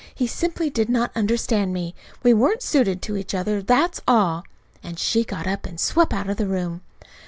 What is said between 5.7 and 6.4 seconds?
swept out of